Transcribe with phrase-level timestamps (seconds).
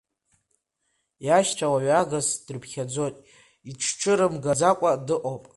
[1.25, 3.15] Иашьцәа уаҩагас дрыԥхьаӡоит,
[3.69, 5.43] иҽцәырымгаӡакәа дыҟоуп.